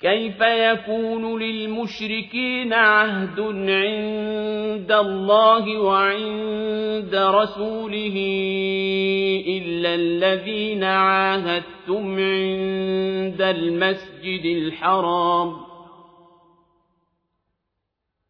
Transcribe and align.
كيف 0.00 0.40
يكون 0.40 1.42
للمشركين 1.42 2.72
عهد 2.72 3.40
عند 3.40 4.92
الله 4.92 5.78
وعند 5.78 7.14
رسوله 7.14 8.16
إلا 9.48 9.94
الذين 9.94 10.84
عاهدتم 10.84 12.10
عند 12.10 13.42
المسجد 13.42 14.44
الحرام؟ 14.44 15.56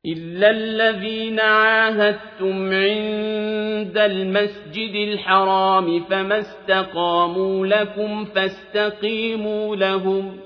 إلا 0.06 0.50
الذين 0.50 1.40
عاهدتم 1.40 2.72
عند 2.72 3.98
المسجد 3.98 4.94
الحرام 4.94 6.00
فما 6.00 6.38
استقاموا 6.38 7.66
لكم 7.66 8.24
فاستقيموا 8.24 9.76
لهم 9.76 10.45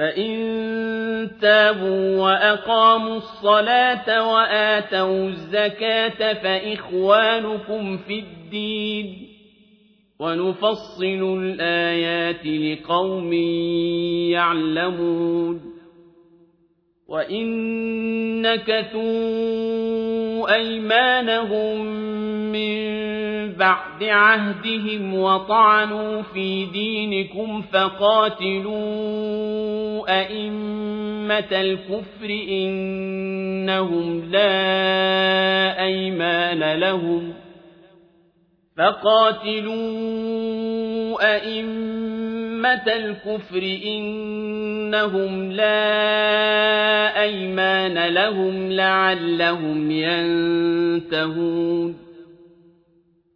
فإن 0.00 1.30
تابوا 1.40 2.16
وأقاموا 2.22 3.16
الصلاة 3.16 4.32
وآتوا 4.32 5.28
الزكاة 5.28 6.32
فإخوانكم 6.32 7.96
في 7.96 8.18
الدين 8.18 9.28
ونفصل 10.20 11.38
الآيات 11.42 12.46
لقوم 12.46 13.32
يعلمون 14.32 15.60
وإن 17.08 17.46
نكثوا 18.42 19.04
أيمانهم 20.54 21.86
من 22.52 23.19
بعد 23.48 24.04
عهدهم 24.04 25.14
وطعنوا 25.14 26.22
في 26.22 26.66
دينكم 26.66 27.62
فقاتلوا 27.72 28.80
أئمة 30.20 31.48
الكفر 31.52 32.30
إنهم 32.48 34.30
لا 34.30 35.82
أيمان 35.82 36.78
لهم 36.78 37.32
فقاتلوا 38.76 39.76
أئمة 41.36 42.86
الكفر 42.86 43.78
إنهم 43.84 45.52
لا 45.52 47.22
أيمان 47.22 48.08
لهم 48.08 48.72
لعلهم 48.72 49.90
ينتهون 49.90 52.09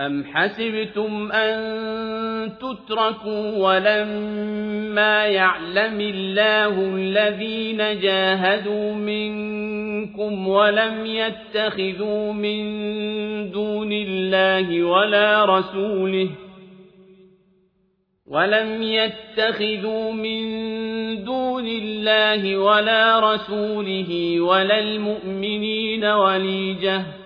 أم 0.00 0.24
حسبتم 0.24 1.32
أن 1.32 2.52
تتركوا 2.60 3.56
ولما 3.56 5.26
يعلم 5.26 6.00
الله 6.00 6.94
الذين 6.94 8.00
جاهدوا 8.00 8.94
منكم 8.94 10.48
ولم 10.48 11.06
يتخذوا 11.06 12.32
من 12.32 12.60
دون 13.50 13.92
الله 13.92 14.82
ولا 14.82 15.44
رسوله 15.44 16.28
ولم 18.26 18.82
يتخذوا 18.82 20.12
من 20.12 20.44
دون 21.24 21.66
الله 21.66 22.58
ولا 22.58 23.34
رسوله 23.34 24.40
ولا 24.40 24.78
المؤمنين 24.78 26.04
وليجة 26.04 27.25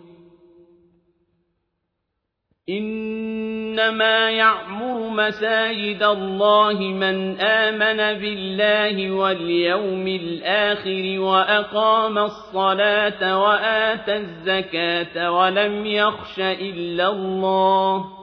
إنما 2.69 4.29
يعمر 4.29 5.09
مساجد 5.09 6.03
الله 6.03 6.79
من 6.79 7.39
آمن 7.39 8.19
بالله 8.19 9.11
واليوم 9.11 10.07
الآخر 10.07 11.19
وأقام 11.19 12.17
الصلاة 12.17 13.39
وآتى 13.39 14.15
الزكاة 14.15 15.31
ولم 15.31 15.85
يخش 15.85 16.39
إلا 16.39 17.09
الله 17.09 18.20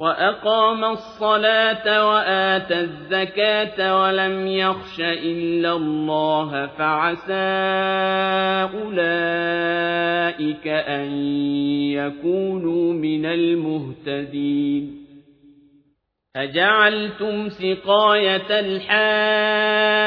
وأقام 0.00 0.84
الصلاة 0.84 2.08
وآتى 2.08 2.80
الزكاة 2.80 4.02
ولم 4.02 4.46
يخش 4.46 5.00
إلا 5.00 5.72
الله 5.72 6.66
فعسى 6.66 7.32
أولئك 8.78 10.68
أن 10.68 11.12
يكونوا 11.92 12.92
من 12.92 13.26
المهتدين 13.26 15.06
أجعلتم 16.36 17.48
سقاية 17.48 18.60
الحاج 18.60 20.06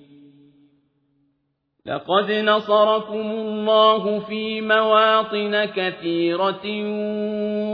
لقد 1.85 2.31
نصركم 2.31 3.31
الله 3.31 4.19
في 4.19 4.61
مواطن 4.61 5.65
كثيرة 5.65 6.65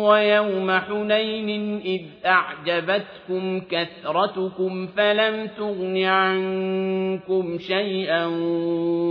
ويوم 0.08 0.72
حنين 0.72 1.80
إذ 1.80 2.02
أعجبتكم 2.26 3.60
كثرتكم 3.60 4.88
فلم 4.88 5.48
تغن 5.58 5.98
عنكم 5.98 7.58
شيئا 7.60 8.26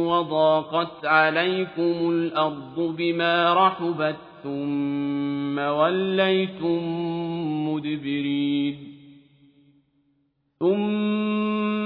وضاقت 0.07 1.05
عليكم 1.05 2.11
الأرض 2.11 2.95
بما 2.99 3.55
رحبت 3.55 4.17
ثم 4.43 5.59
وليتم 5.59 6.81
مدبرين 7.69 8.77
ثم 10.61 11.86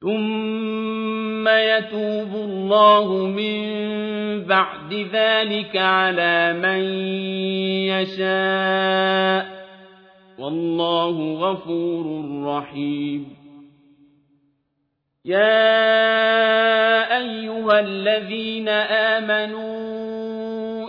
ثم 0.00 1.48
يتوب 1.48 2.34
الله 2.34 3.26
من 3.26 3.58
بعد 4.44 4.94
ذلك 5.12 5.76
على 5.76 6.52
من 6.52 6.80
يشاء 7.90 9.58
والله 10.38 11.34
غفور 11.34 12.06
رحيم. 12.44 13.36
يا 15.24 15.98
أيها 17.18 17.80
الذين 17.80 18.68
آمنوا 18.68 19.87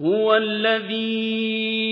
هو 0.00 0.34
الذي 0.34 1.86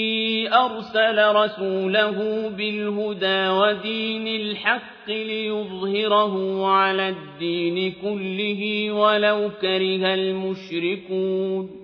أرسل 0.53 1.35
رسوله 1.37 2.49
بالهدى 2.49 3.49
ودين 3.49 4.27
الحق 4.41 5.09
ليظهره 5.09 6.67
على 6.67 7.09
الدين 7.09 7.93
كله 8.03 8.93
ولو 8.93 9.51
كره 9.61 10.15
المشركون 10.15 11.84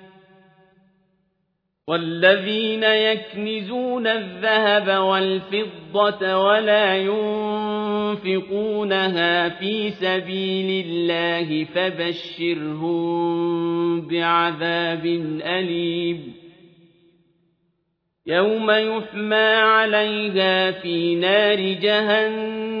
والذين 1.87 2.83
يكنزون 2.83 4.07
الذهب 4.07 5.01
والفضة 5.03 6.37
ولا 6.37 6.97
ينفقونها 8.17 9.49
في 9.49 9.89
سبيل 9.89 10.85
الله 10.85 11.63
فبشرهم 11.63 13.21
بعذاب 14.07 15.05
أليم. 15.45 16.33
يوم 18.25 18.71
يحمى 18.71 19.35
عليها 19.45 20.71
في 20.71 21.15
نار 21.15 21.59
جهنم. 21.59 22.80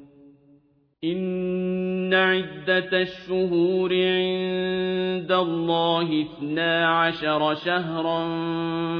إن 1.03 2.13
عدة 2.13 3.01
الشهور 3.01 3.89
عند 3.93 5.31
الله 5.31 6.21
اثنا 6.21 6.99
عشر 6.99 7.55
شهرا 7.55 8.21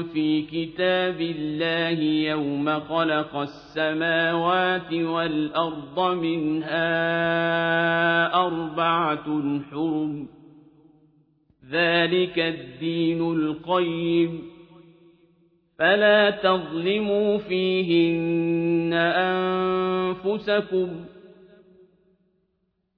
في 0.02 0.42
كتاب 0.42 1.20
الله 1.20 2.02
يوم 2.02 2.80
خلق 2.80 3.36
السماوات 3.36 4.92
والأرض 4.92 6.00
منها 6.00 6.84
أربعة 8.34 9.60
حرم 9.70 10.28
ذلك 11.70 12.38
الدين 12.38 13.32
القيم 13.32 14.42
فلا 15.78 16.30
تظلموا 16.30 17.38
فيهن 17.38 18.92
أنفسكم 20.32 20.88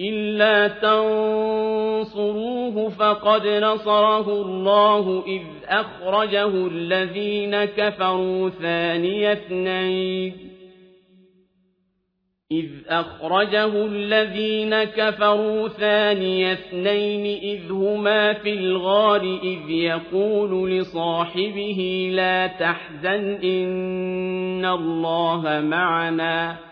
إلا 0.00 0.68
تنصروه 0.68 2.88
فقد 2.88 3.46
نصره 3.46 4.42
الله 4.42 5.24
إذ 5.26 5.42
أخرجه 5.68 6.66
الذين 6.66 7.64
كفروا 7.64 8.48
ثاني 8.48 9.32
اثنين 9.32 10.52
إذ 12.52 12.68
أخرجه 12.88 13.86
الذين 13.86 14.84
كفروا 14.84 15.68
ثاني 15.68 16.52
اثنين 16.52 17.38
إذ 17.42 17.72
هما 17.72 18.32
في 18.32 18.54
الغار 18.54 19.40
إذ 19.42 19.70
يقول 19.70 20.70
لصاحبه 20.70 22.10
لا 22.12 22.46
تحزن 22.46 23.38
إن 23.44 24.64
الله 24.64 25.60
معنا 25.60 26.71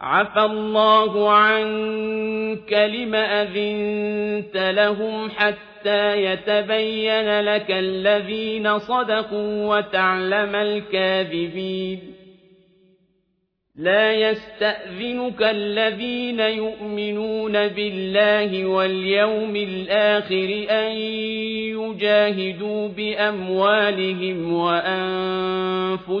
عفى 0.00 0.40
الله 0.40 1.30
عنك 1.30 2.72
لم 2.72 3.14
أذنت 3.14 4.56
لهم 4.56 5.30
حتى 5.30 6.24
يتبين 6.24 7.40
لك 7.40 7.70
الذين 7.70 8.78
صدقوا 8.78 9.76
وتعلم 9.76 10.54
الكاذبين 10.54 12.00
لا 13.76 14.12
يستأذنك 14.12 15.42
الذين 15.42 16.40
يؤمنون 16.40 17.52
بالله 17.52 18.64
واليوم 18.64 19.56
الآخر 19.56 20.66
أن 20.70 20.92
يجاهدوا 21.76 22.88
بأموالهم 22.88 24.52
وأنفسهم 24.52 26.20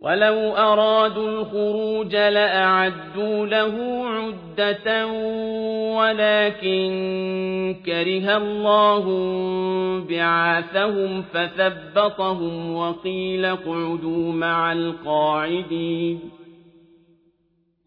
ولو 0.00 0.56
أرادوا 0.56 1.28
الخروج 1.28 2.16
لأعدوا 2.16 3.46
له 3.46 4.04
عدة 4.06 5.06
ولكن 5.96 6.90
كره 7.86 8.36
الله 8.36 9.04
بعاثهم 10.10 11.22
فثبطهم 11.22 12.74
وقيل 12.76 13.44
اقعدوا 13.44 14.32
مع 14.32 14.72
القاعدين 14.72 16.39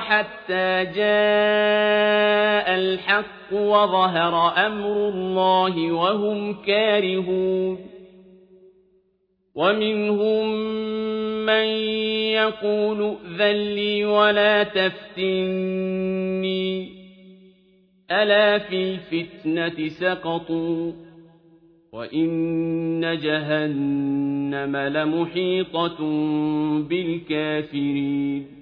حتى 0.00 0.84
جاء 0.84 2.74
الحق 2.74 3.52
وظهر 3.52 4.66
أمر 4.66 5.08
الله 5.08 5.92
وهم 5.92 6.54
كارهون 6.66 7.78
ومنهم 9.54 10.48
من 11.46 11.64
يقول 12.32 13.16
ائذن 13.40 13.74
لي 13.74 14.04
ولا 14.04 14.62
تفتني 14.62 15.82
ألا 18.10 18.58
في 18.58 18.82
الفتنة 18.82 19.88
سقطوا 19.88 20.92
وإن 21.92 23.18
جهنم 23.22 24.76
لمحيطة 24.76 25.98
بالكافرين 26.88 28.61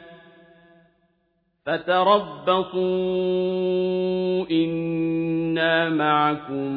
فتربصوا 1.65 2.81
إنا 4.51 5.89
معكم 5.89 6.71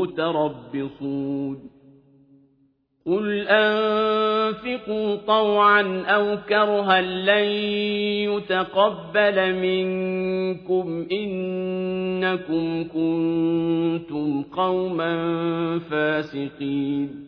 متربصون. 0.00 1.70
قل 3.06 3.48
أنفقوا 3.48 5.16
طوعا 5.16 6.02
أو 6.06 6.36
كرها 6.48 7.00
لن 7.00 7.50
يتقبل 8.30 9.54
منكم 9.54 11.06
إنكم 11.12 12.84
كنتم 12.84 14.42
قوما 14.42 15.14
فاسقين. 15.78 17.27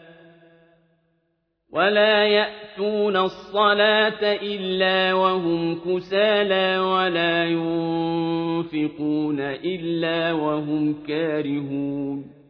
ولا 1.71 2.25
يأتون 2.25 3.17
الصلاة 3.17 4.23
إلا 4.23 5.13
وهم 5.13 5.79
كسالى 5.79 6.79
ولا 6.79 7.45
ينفقون 7.45 9.39
إلا 9.39 10.31
وهم 10.31 11.03
كارهون 11.07 12.41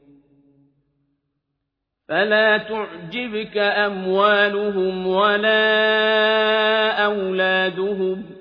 فلا 2.08 2.58
تعجبك 2.58 3.58
أموالهم 3.58 5.08
ولا 5.08 5.62
أولادهم 7.06 8.41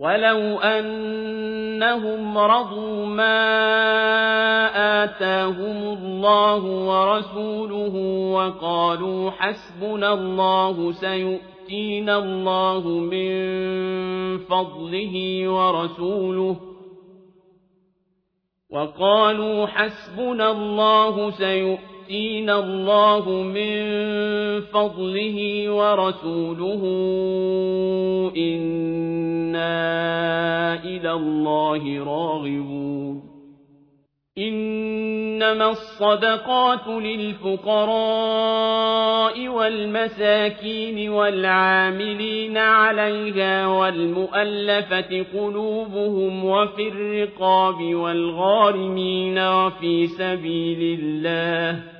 ولو 0.00 0.58
أنهم 0.60 2.38
رضوا 2.38 3.06
ما 3.06 3.40
آتاهم 5.04 5.98
الله 5.98 6.64
ورسوله 6.64 7.94
وقالوا 8.34 9.30
حسبنا 9.30 10.12
الله 10.12 10.92
سيؤتينا 10.92 12.18
الله 12.18 12.88
من 12.88 13.28
فضله 14.38 15.48
ورسوله 15.48 16.56
وقالوا 18.70 19.66
حسبنا 19.66 20.50
الله 20.50 21.30
سيؤتينا 21.30 21.89
يؤتينا 22.10 22.58
الله 22.58 23.30
من 23.30 23.80
فضله 24.60 25.70
ورسوله 25.70 26.82
إنا 28.36 29.64
إلى 30.84 31.12
الله 31.12 32.04
راغبون 32.04 33.22
إنما 34.38 35.70
الصدقات 35.70 36.86
للفقراء 36.88 37.88
والمساكين 39.48 41.10
والعاملين 41.10 42.56
عليها 42.58 43.66
والمؤلفة 43.66 45.26
قلوبهم 45.34 46.44
وفي 46.44 46.88
الرقاب 46.88 47.94
والغارمين 47.94 49.38
وفي 49.38 50.06
سبيل 50.06 51.00
الله 51.00 51.99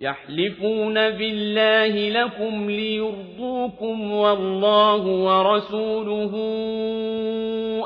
يحلفون 0.00 0.94
بالله 0.94 2.08
لكم 2.24 2.70
ليرضوكم 2.70 4.12
والله 4.12 5.06
ورسوله 5.06 6.32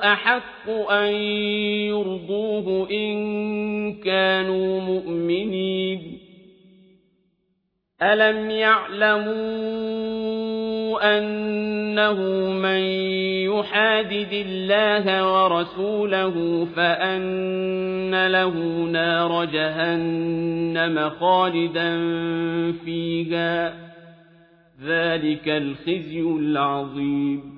أحق 0.04 0.70
أن 0.90 1.12
يرضوه 1.92 2.90
إن 2.90 3.14
كانوا 3.94 4.80
مؤمنين. 4.80 6.17
ألم 8.02 8.50
يعلموا 8.50 9.28
أنه 11.18 12.14
من 12.52 12.80
يحادد 13.50 14.32
الله 14.32 15.32
ورسوله 15.34 16.66
فأن 16.76 18.26
له 18.26 18.54
نار 18.92 19.44
جهنم 19.44 21.10
خالدا 21.20 21.90
فيها 22.84 23.74
ذلك 24.84 25.48
الخزي 25.48 26.20
العظيم 26.20 27.57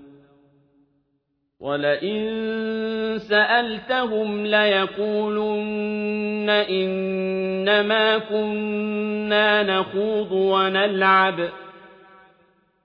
ولئن 1.61 3.17
سألتهم 3.17 4.45
ليقولن 4.45 6.49
إنما 6.49 8.17
كنا 8.17 9.63
نخوض 9.63 10.31
ونلعب. 10.31 11.49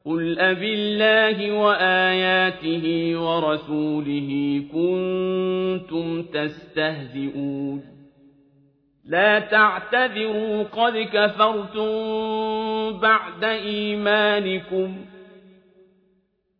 قل 0.06 0.38
أب 0.38 0.62
الله 0.62 1.52
وآياته 1.52 3.16
ورسوله 3.20 4.62
كنتم 4.72 6.22
تستهزئون. 6.22 7.82
لا 9.04 9.38
تعتذروا 9.38 10.62
قد 10.62 11.08
كفرتم 11.12 11.92
بعد 13.00 13.44
إيمانكم. 13.44 14.96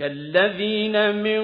كالذين 0.00 1.14
من 1.14 1.40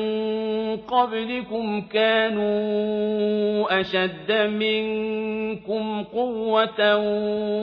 قبلكم 0.77 1.81
كانوا 1.93 3.81
أشد 3.81 4.33
منكم 4.33 6.05
قوة 6.05 6.97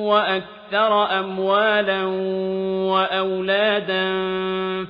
وأكثر 0.07 1.19
أموالا 1.19 2.05
وأولادا 2.93 4.05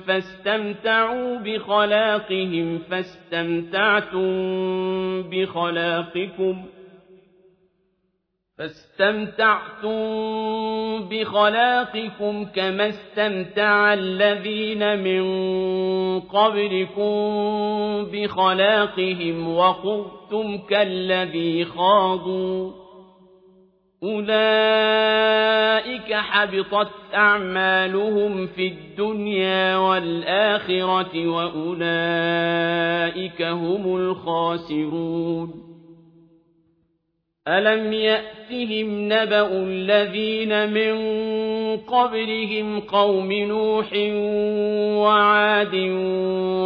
فاستمتعوا 0.06 1.38
بخلاقهم 1.38 2.78
فاستمتعتم 2.78 4.32
بخلاقكم 5.22 6.64
فاستمتعتم 8.58 9.98
بخلاقكم 11.08 12.44
كما 12.44 12.88
استمتع 12.88 13.94
الذين 13.94 14.98
من 14.98 15.24
قبلكم 16.20 17.14
بخلاقهم 18.12 19.56
وقلتم 19.56 20.58
كالذي 20.58 21.64
خاضوا. 21.64 22.72
أولئك 24.02 25.34
حبطت 26.14 26.92
أعمالهم 27.14 28.46
في 28.46 28.66
الدنيا 28.66 29.76
والآخرة 29.76 31.28
وأولئك 31.28 31.82
هم 33.42 33.96
الخاسرون. 33.96 35.63
ألم 37.48 37.92
يأتهم 37.92 39.12
نبأ 39.12 39.48
الذين 39.52 40.72
من 40.72 40.94
قبلهم 41.76 42.80
قوم 42.80 43.32
نوح 43.32 43.86
وعاد 45.02 45.74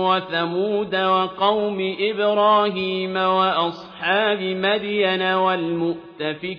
وثمود 0.09 0.97
وقوم 0.97 1.97
إبراهيم 2.01 3.17
وأصحاب 3.17 4.43
مدين 4.43 5.23
والمؤتفكات 5.23 6.59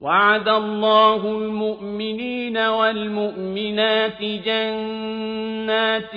وعد 0.00 0.48
الله 0.48 1.38
المؤمنين 1.38 2.58
والمؤمنات 2.58 4.22
جنات 4.22 6.12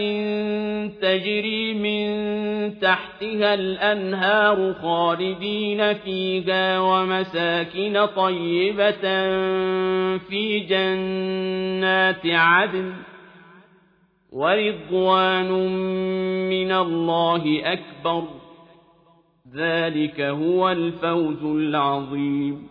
تجري 1.02 1.74
من 1.74 2.80
تحتها 2.80 3.54
الأنهار 3.54 4.74
خالدين 4.74 5.94
فيها 5.94 6.80
ومساكن 6.80 8.06
طيبة 8.16 9.02
في 10.18 10.60
جنات 10.70 12.26
عدن 12.26 12.94
ورضوان 14.32 15.52
من 16.50 16.72
الله 16.72 17.62
أكبر. 17.74 18.24
ذلك 19.56 20.22
هو 20.22 20.70
الفوز 20.70 21.44
العظيم. 21.44 22.71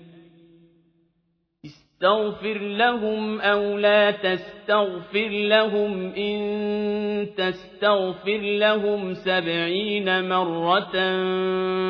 استغفر 2.01 2.57
لهم 2.57 3.41
أو 3.41 3.77
لا 3.77 4.11
تستغفر 4.11 5.29
لهم 5.29 6.13
إن 6.13 7.27
تستغفر 7.37 8.37
لهم 8.37 9.13
سبعين 9.13 10.29
مرة 10.29 10.91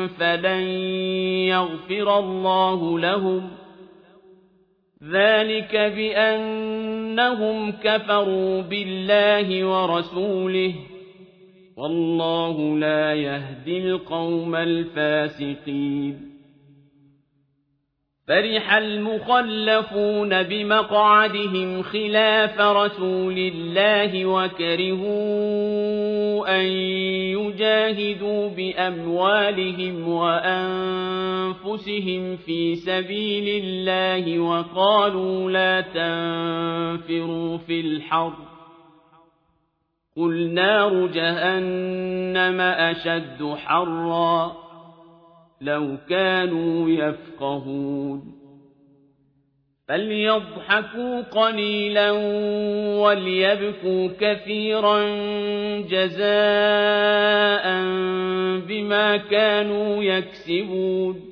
فلن 0.06 0.62
يغفر 1.48 2.18
الله 2.18 2.98
لهم 2.98 3.50
ذلك 5.12 5.76
بأنهم 5.76 7.72
كفروا 7.72 8.62
بالله 8.62 9.64
ورسوله 9.64 10.74
والله 11.76 12.78
لا 12.78 13.14
يهدي 13.14 13.78
القوم 13.78 14.54
الفاسقين 14.54 16.31
فرح 18.32 18.74
المخلفون 18.74 20.42
بمقعدهم 20.42 21.82
خلاف 21.82 22.60
رسول 22.60 23.38
الله 23.38 24.26
وكرهوا 24.26 25.80
أن 26.60 26.64
يجاهدوا 27.36 28.48
بأموالهم 28.48 30.08
وأنفسهم 30.08 31.56
في 32.36 32.74
سبيل 32.74 33.64
الله 33.64 34.38
وقالوا 34.38 35.50
لا 35.50 35.80
تنفروا 35.80 37.58
في 37.58 37.80
الحر 37.80 38.32
قل 40.16 40.54
نار 40.54 41.06
جهنم 41.06 42.60
أشد 42.60 43.54
حرًّا 43.56 44.61
لو 45.62 45.96
كانوا 46.08 46.90
يفقهون. 46.90 48.42
فليضحكوا 49.88 51.20
قليلا 51.20 52.10
وليبكوا 53.00 54.08
كثيرا 54.20 55.02
جزاء 55.80 56.22
بما 58.68 59.16
كانوا 59.16 60.02
يكسبون. 60.02 61.31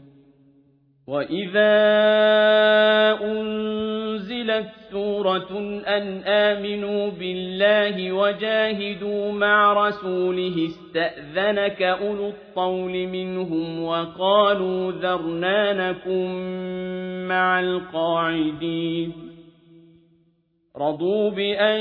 وَإِذَا 1.07 1.73
أُنزِلَتْ 3.21 4.69
سُورَةٌ 4.91 5.81
أَنْ 5.87 6.23
آمِنُوا 6.23 7.09
بِاللَّهِ 7.09 8.11
وَجَاهِدُوا 8.11 9.31
مَعَ 9.31 9.87
رَسُولِهِ 9.87 10.55
اسْتَأْذَنَكَ 10.65 11.81
أُولُو 11.81 12.27
الطَّوْلِ 12.29 12.91
مِنْهُمْ 13.07 13.83
وَقَالُوا 13.83 14.91
ذَرْنَا 14.91 15.89
نَكُن 15.89 16.27
مَّعَ 17.27 17.59
الْقَاعِدِينَ 17.59 19.13
رَضُوا 20.77 21.29
بِأَن 21.29 21.79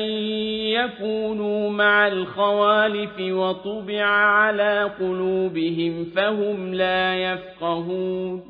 يَكُونُوا 0.80 1.70
مَعَ 1.70 2.08
الْخَوَالِفِ 2.08 3.20
وَطُبِعَ 3.20 4.04
عَلَىٰ 4.04 4.90
قُلُوبِهِمْ 5.00 6.04
فَهُمْ 6.04 6.74
لَا 6.74 7.14
يَفْقَهُونَ 7.14 8.49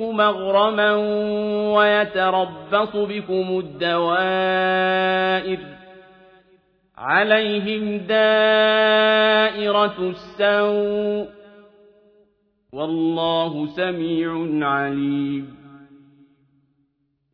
مغرما 0.00 0.92
ويتربص 1.76 2.96
بكم 2.96 3.58
الدوائر 3.58 5.58
عليهم 6.98 7.98
دائرة 7.98 9.96
السوء 10.00 11.28
والله 12.72 13.66
سميع 13.66 14.46
عليم 14.68 15.57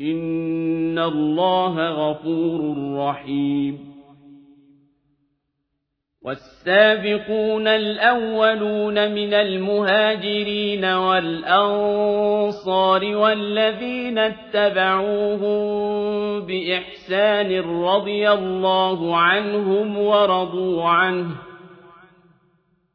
إن 0.00 0.98
الله 0.98 1.88
غفور 1.90 2.74
رحيم 2.96 3.96
والسابقون 6.24 7.68
الأولون 7.68 9.12
من 9.12 9.34
المهاجرين 9.34 10.84
والأنصار 10.84 12.24
والذين 13.16 14.18
اتبعوهم 14.18 15.56
بإحسان 16.40 17.60
رضي 17.84 18.30
الله 18.30 19.16
عنهم 19.16 19.98
ورضوا 19.98 20.84
عنه 20.84 21.26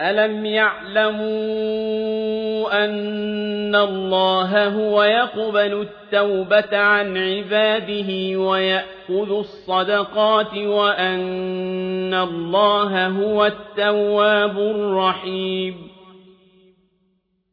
ألم 0.00 0.46
يعلموا 0.46 1.20
أن 2.84 3.74
الله 3.74 4.68
هو 4.68 5.02
يقبل 5.02 5.86
التوبة 5.86 6.78
عن 6.78 7.16
عباده 7.16 8.38
ويأخذ 8.38 9.30
الصدقات 9.38 10.54
وأن 10.54 12.14
الله 12.14 13.06
هو 13.06 13.46
التواب 13.46 14.58
الرحيم 14.58 15.89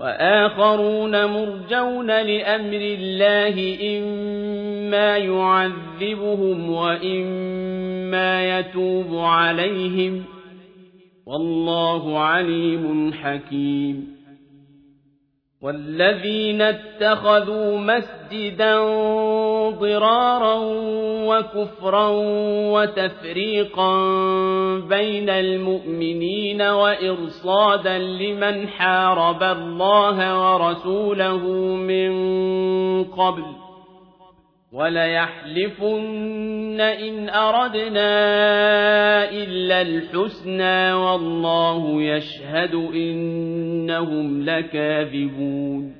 وآخرون 0.00 1.24
مرجون 1.24 2.06
لأمر 2.06 2.80
الله 2.98 3.78
إما 3.98 5.16
يعذبهم 5.16 6.70
وإما 6.70 8.58
يتوب 8.58 9.18
عليهم. 9.18 10.24
والله 11.26 12.18
عليم 12.18 13.12
حكيم. 13.12 14.16
والذين 15.62 16.62
اتخذوا 16.62 17.78
مسجدا 17.78 18.78
ضرارا 19.70 20.54
وكفرا 21.26 22.08
وتفريقا 22.72 23.94
بين 24.78 25.30
المؤمنين 25.30 26.62
وإرصادا 26.62 27.98
لمن 27.98 28.68
حارب 28.68 29.42
الله 29.42 30.52
ورسوله 30.52 31.46
من 31.76 32.10
قبل 33.04 33.44
وليحلفن 34.72 36.80
إن 36.80 37.28
أردنا 37.28 38.10
إلا 39.30 39.82
الحسنى 39.82 40.92
والله 40.92 42.02
يشهد 42.02 42.74
إنهم 42.74 44.44
لكاذبون 44.44 45.99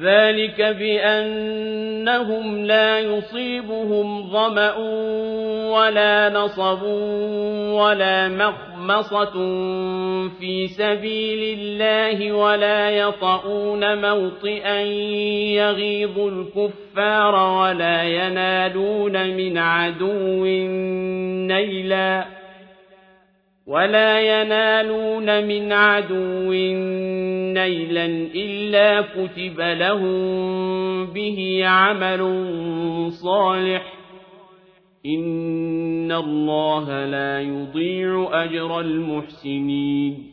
ذلك 0.00 0.62
بأنهم 0.62 2.64
لا 2.64 3.00
يصيبهم 3.00 4.30
ظمأ 4.30 4.74
ولا 5.68 6.28
نصب 6.28 6.82
ولا 7.72 8.28
مخمصة 8.28 9.32
في 10.40 10.66
سبيل 10.78 11.58
الله 11.58 12.32
ولا 12.32 12.90
يطؤون 12.90 14.00
موطئا 14.00 14.80
يغيظ 15.60 16.18
الكفار 16.18 17.34
ولا 17.34 18.02
ينالون 18.02 19.36
من 19.36 19.58
عدو 19.58 20.44
نيلا 21.46 22.41
ولا 23.72 24.20
ينالون 24.20 25.44
من 25.48 25.72
عدو 25.72 26.52
نيلا 27.52 28.06
إلا 28.34 29.00
كتب 29.00 29.60
لهم 29.60 31.06
به 31.06 31.62
عمل 31.64 32.22
صالح 33.12 33.92
إن 35.06 36.12
الله 36.12 37.04
لا 37.04 37.40
يضيع 37.40 38.28
أجر 38.44 38.80
المحسنين 38.80 40.32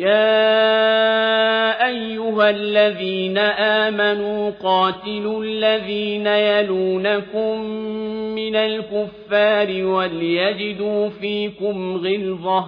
يا 0.00 1.86
أيها 1.86 2.50
الذين 2.50 3.38
آمنوا 3.38 4.50
قاتلوا 4.50 5.44
الذين 5.44 6.26
يلونكم 6.26 7.60
من 8.34 8.56
الكفار 8.56 9.84
وليجدوا 9.84 11.08
فيكم 11.08 11.96
غلظة 11.96 12.66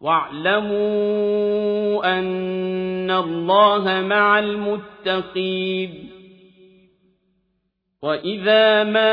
واعلموا 0.00 0.78
أن 2.18 3.10
الله 3.10 4.00
مع 4.00 4.38
المتقين 4.38 6.07
وإذا 8.02 8.84
ما 8.84 9.12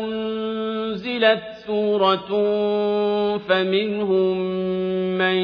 أنزلت 0.00 1.42
سورة 1.66 2.28
فمنهم 3.38 4.38
من 5.18 5.36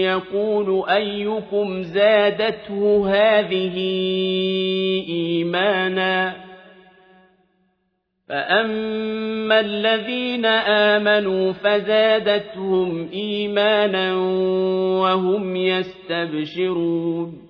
يقول 0.00 0.88
أيكم 0.88 1.82
زادته 1.82 3.08
هذه 3.08 3.76
إيمانا 5.08 6.36
فأما 8.28 9.60
الذين 9.60 10.46
آمنوا 10.46 11.52
فزادتهم 11.52 13.08
إيمانا 13.12 14.14
وهم 15.00 15.56
يستبشرون 15.56 17.45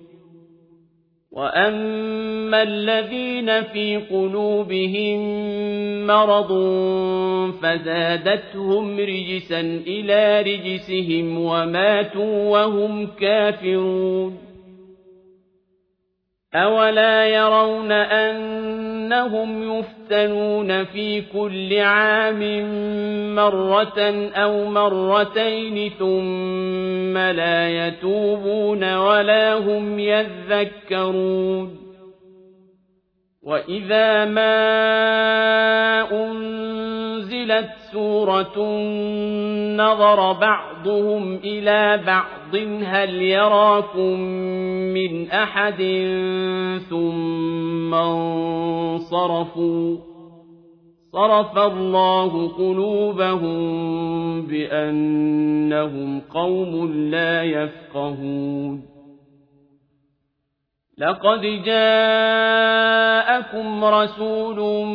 وأما 1.37 2.63
الذين 2.63 3.63
في 3.63 3.97
قلوبهم 3.97 5.19
مرض 6.07 6.51
فزادتهم 7.61 8.99
رجسا 8.99 9.59
إلى 9.87 10.41
رجسهم 10.41 11.41
وماتوا 11.41 12.49
وهم 12.49 13.07
كافرون 13.19 14.46
أولا 16.63 17.27
يرون 17.27 17.91
أنهم 17.91 19.79
يفتنون 19.79 20.83
في 20.83 21.21
كل 21.21 21.79
عام 21.79 22.41
مرة 23.35 24.29
أو 24.35 24.65
مرتين 24.65 25.91
ثم 25.99 27.17
لا 27.17 27.87
يتوبون 27.87 28.95
ولا 28.95 29.53
هم 29.53 29.99
يذكرون 29.99 31.86
وإذا 33.47 34.25
ما 34.25 34.57
أنزلت 36.11 37.69
سورة 37.91 38.59
نظر 39.75 40.33
بعضهم 40.33 41.35
إلى 41.35 42.03
بعض 42.05 42.55
هل 42.83 43.21
يراكم 43.21 44.19
من 44.93 45.31
أحد 45.31 45.77
ثم 46.89 47.93
انصرفوا 47.93 49.97
صرف 51.11 51.57
الله 51.57 52.47
قلوبهم 52.47 53.57
بأنهم 54.45 56.19
قوم 56.19 56.91
لا 56.91 57.43
يفقهون 57.43 58.96
لقد 60.99 61.41
جاءكم 61.65 62.85
رسول 63.85 64.85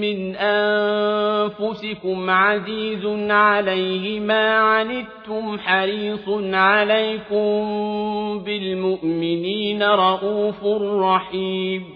من 0.00 0.36
أنفسكم 0.36 2.30
عزيز 2.30 3.06
عليه 3.30 4.20
ما 4.20 4.54
عنتم 4.56 5.58
حريص 5.58 6.28
عليكم 6.54 7.58
بالمؤمنين 8.44 9.82
رءوف 9.82 10.64
رحيم. 11.04 11.95